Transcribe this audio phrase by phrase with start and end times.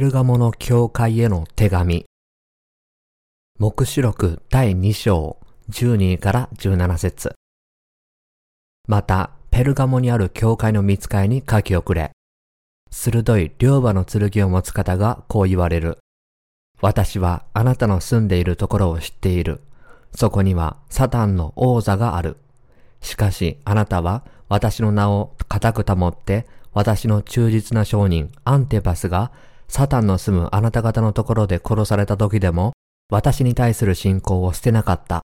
[0.00, 2.06] ペルガモの教会への手紙。
[3.58, 5.36] 目視録第2章
[5.68, 7.34] 12から17節
[8.88, 12.12] また、ペルガモにある教会の見つかいに書き遅れ。
[12.90, 15.98] 鋭い両刃の剣を持つ方がこう言われる。
[16.80, 19.60] 私はあなたの住んでいるところを知っている。
[20.14, 22.38] そこにはサタンの王座がある。
[23.02, 29.30] しかしあなたは私の名を固く保って私の忠実な商人アンテパスが
[29.70, 32.72] サタンの住むあなた方のところで殺された時でも
[33.08, 35.22] 私に対する信仰を捨てなかった。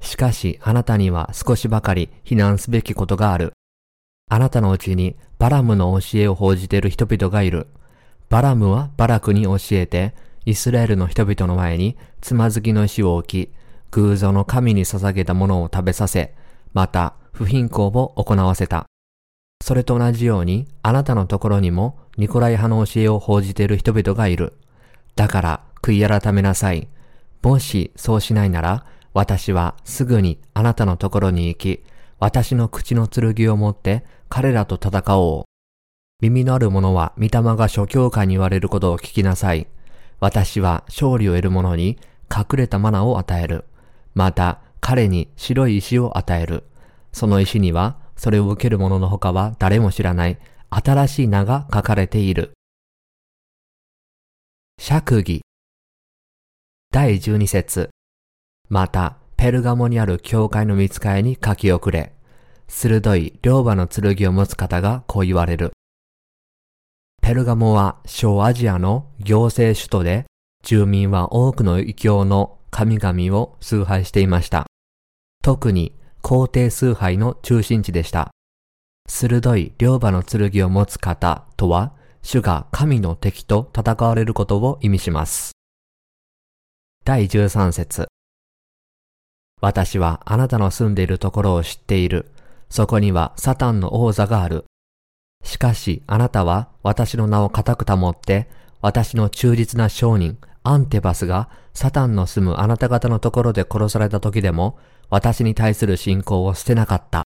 [0.00, 3.52] しかしあなたには少しばかり非難すべきことがある。
[4.30, 7.66] あなたのうちにバラムの教えを報じている人々がいる。
[8.28, 10.14] バラムはバラクに教えて、
[10.44, 13.52] イスラエルの人々の前につまずきの石を置き、
[13.90, 16.32] 偶像の神に捧げたものを食べさせ、
[16.74, 18.86] また不貧困を行わせた。
[19.60, 24.52] それと同じように、あなたのところにもニコライ派の教えを報じている人々がいる。
[25.16, 26.88] だから悔い改めなさい。
[27.42, 31.84] もしそうしないなら、私はすぐにあなたのところに行き、
[32.18, 35.44] 私の口の剣を持って彼らと戦おう。
[36.22, 39.66] 耳のある者は御霊が諸教会に言われることを聞きなさい。
[40.20, 41.98] 私は勝利を得る者に
[42.34, 43.64] 隠れたマナを与える。
[44.14, 46.64] また彼に白い石を与える。
[47.12, 50.38] その石にはそれを受ける者の他は誰も知らない
[50.76, 52.52] 新しい名が書かれている。
[54.80, 55.42] 釈義
[56.90, 57.90] 第十二節
[58.68, 62.12] また、ペルガモにある教会の見つかいに書き遅れ、
[62.66, 65.70] 鋭い両刃の剣を持つ方がこう言われる。
[67.22, 70.24] ペルガモは小アジアの行政首都で、
[70.64, 74.66] 住民は多くの異教の神々を崇拝していました。
[75.42, 78.32] 特に皇帝崇拝の中心地でした。
[79.06, 81.92] 鋭い両刃の剣を持つ方とは、
[82.22, 85.52] 主が神の敵と戦われることを意味します。
[87.04, 88.08] 第13節
[89.60, 92.30] 私はあなたの住んでいるところを知っている。
[92.70, 94.64] そこにはサタンの王座がある。
[95.44, 98.48] しかしあなたは私の名を固く保って、
[98.80, 104.78] 私の忠実な商人、アンテバスがサタンの住むあなた方のところで殺された時でも、
[105.10, 107.23] 私に対する信仰を捨てなかった。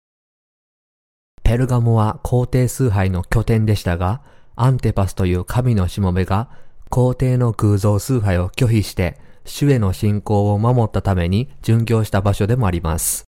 [1.53, 4.23] ペルガモは皇帝崇拝の拠点でしたが、
[4.55, 6.49] アンテパスという神のしもべが
[6.89, 13.25] 皇帝の偶像崇拝を拒否して、主への信仰を守ったために殉教した場所でもあります。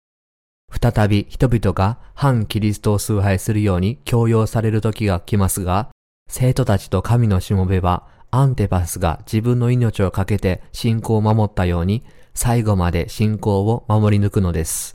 [0.70, 5.88] 再び人々が反キリストを崇拝するように強要される時が来ますが、
[6.28, 14.94] 生徒たちと神のしもべはアンテパスが自分の命を懸けて信仰を守ったように最後まで信仰を守り抜くのです。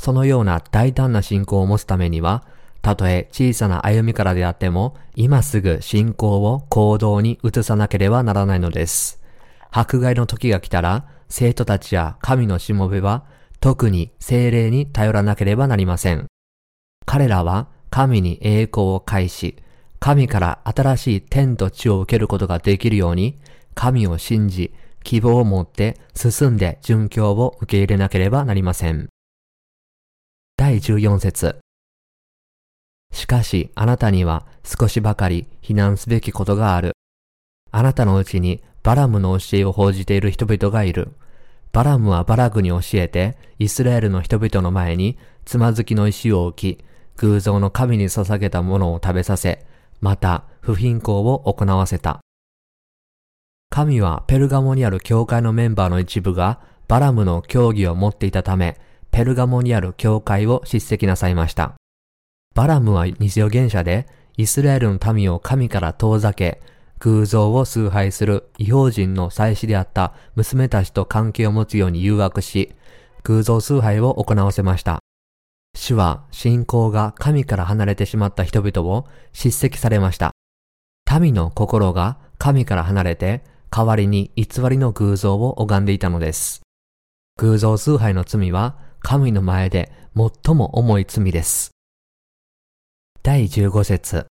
[0.00, 2.42] そのような大胆な信仰を持つためには、
[2.80, 9.22] たとえ小さな歩みからであっても、今すぐ信仰を行動に移さなければならないのです。
[9.70, 13.24] 迫害の時が来たら、生徒たちや神のしもべは、
[13.60, 16.26] 特に精霊に頼らなければなりません。
[17.04, 19.56] 彼らは神に栄光を返し、
[19.98, 23.36] 神から新しい天と地を受けることができるように、
[23.74, 24.72] 神を信じ、
[25.04, 29.10] 希望を持って進んで殉教を受け入れなければなりません。
[30.70, 31.58] 第14節
[33.12, 36.92] しかしあなたには少しばかり非難すべきことがある。
[37.72, 41.10] あなたのうちにバラムの教えを報じている人々がいる。
[41.72, 46.84] バラムはバラグに教えて、イスラエルの人々の前につまずきの石を置き、
[47.16, 49.66] 偶像の神に捧げたものを食べさせ、
[50.00, 52.20] また不貧困を行わせた。
[53.70, 58.78] 神はペルガモにある教会のメンバーの一部がバラムの教義を持っていたため、
[59.10, 61.74] ペルガモにある教会を叱責なさいました。
[62.54, 64.06] バラムは偽予言者で、
[64.36, 66.60] イスラエルの民を神から遠ざけ、
[67.00, 72.74] 偶像を崇拝する異邦人の祭司であった娘たちと関係を持つように誘惑し、
[73.24, 75.00] 偶像崇拝を行わせました。
[75.74, 80.32] 主は信仰が神から離れてしまった人々を叱責されました。
[81.20, 86.62] 民の心が神から離れて代わりに偽りの偶像を拝んでいたのです。
[87.38, 91.70] 偶像崇拝の罪は神の前で最も重い罪です。
[93.22, 94.26] 第15節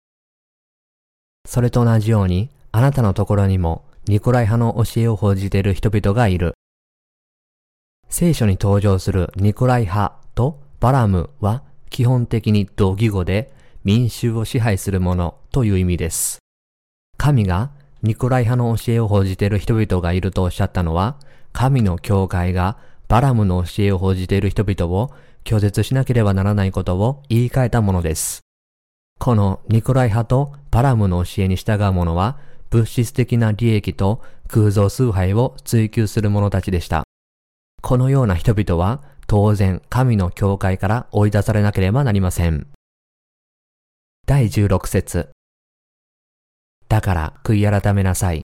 [1.46, 6.54] それと同じように、あなたのところにもニコライ派の教えを報じている人々がいる。
[8.10, 13.52] 聖書に登場するニコライ派とバラムは基本的に同義語で
[13.84, 16.38] 民衆を支配する者という意味です。
[17.16, 17.70] 神が
[18.02, 21.16] ニコライ派の教えを報じている人々がいるとおっしゃったのは、
[21.52, 22.76] 神の教会が
[23.08, 25.10] バラムの教えを報じている人々を
[25.44, 28.43] 拒絶しなければならないことを言い換えたものです。
[29.19, 32.38] このニコライ派とバラムの教えに従う者は、
[32.70, 37.05] 物質的な利益と空洞崇拝を追求する者たちでした。
[37.81, 42.66] このような人々は当然神の教会から追い出されなければなりません。
[44.26, 45.31] 第16節
[46.88, 48.43] だから悔い改めなさい。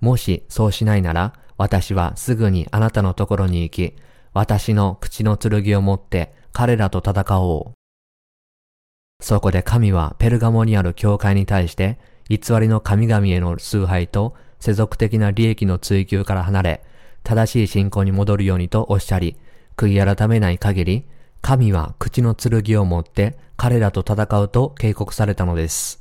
[0.00, 3.94] もしそうしないなら、私はすぐにあなたのところに行き、
[4.32, 9.22] 私の口の剣を持って彼らと戦おう。
[9.22, 11.98] そこで神はペルガモにある教会に対して、
[12.30, 16.82] 偽りの神々への崇拝と世俗的な利益の追求から離れ、
[17.24, 19.36] 正しい信仰に戻るようにとおっしゃり、
[19.76, 21.04] 悔い改めない限り、
[21.42, 26.00] 神は口の剣を持って彼らと戦うと警告されたのです。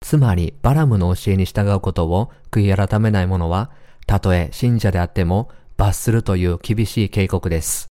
[0.00, 3.72] つまり、バラムの教えに従うことを悔い改めない者は、
[4.06, 7.88] たとえ信者であっても罰するという厳しい警告です。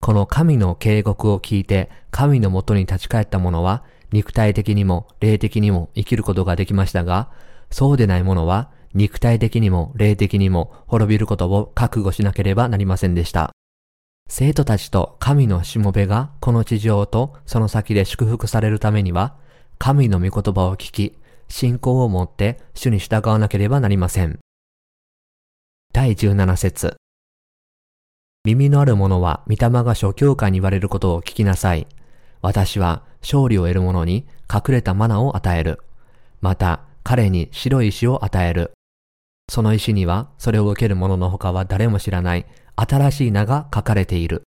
[0.00, 7.30] この神の警告を聞いて神のもとに立ち返った者は肉体的にも霊的にも生きることができましたが、
[7.70, 13.50] そうでない者は肉体的にも霊的にも滅びることを覚悟しなければなりませんでした。
[14.28, 19.36] 生徒たちと神のしもべがこの地上とその先で祝福されるためには、
[19.78, 21.18] 神の御言葉を聞き、
[21.48, 24.38] 信仰を持って主に従わなければなりません。
[25.94, 26.96] 第17節
[28.44, 31.86] 耳のある者は御霊が諸教会に言われることを聞きなさい。
[32.42, 35.78] 私は勝利を得る者に隠れたマナを与える。
[36.40, 38.72] また彼に白い石を与える。
[39.48, 44.42] その石にはそれを受ける者の他は誰も知らない新しい名が書かれている。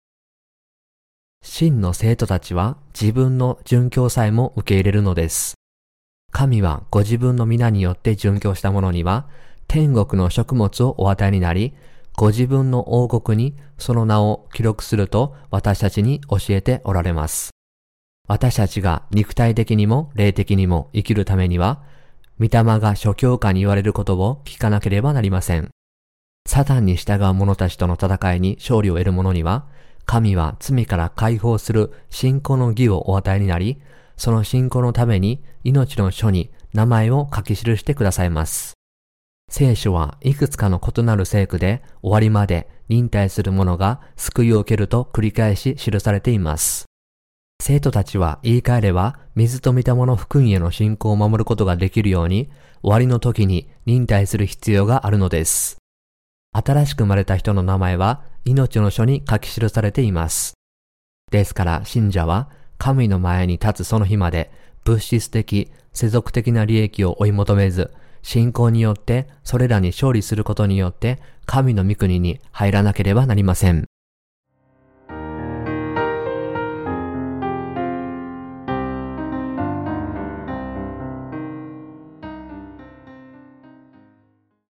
[1.44, 5.54] 真の生徒たちは自分の殉教さえも受け入れるのです。
[6.32, 9.28] 神はご自分の皆によって殉教した者には
[9.68, 11.74] 天国の食物をお与えになり、
[12.16, 17.50] ご自分の王国にその名を記録すると私たちに教えておられます。
[18.26, 21.82] 私たちが肉体的にも霊的にも生きるためには、
[22.38, 25.70] 御霊が諸教科に言われることを聞かなければなりません。
[26.46, 29.66] サタンに従う者たちとの戦いに勝利を得る者には、
[30.04, 33.80] 神は罪から解放する信仰の義をお与えになり、
[34.16, 38.75] その信仰のために命の書に名前を書き記してくださいます。
[39.48, 46.86] 聖書はいくつかの異なる聖句で終わりまで忍耐する者が救いを受けると繰り返し記されています。
[47.62, 52.50] 生徒たちは言い換えれば水と見たもの福音への信仰を守ることができるように
[52.82, 55.78] 終わりの時に忍耐する必要があるのです。
[56.52, 60.54] 新しく生まれた人の名前は命の書に書き記されています。
[61.30, 64.50] ですから信者は神の前に立つその日まで
[64.84, 67.92] 物質的、世俗的な利益を追い求めず、
[68.26, 73.86] 信仰によってそれらに勝利することによって神の御国に入らなければなりません。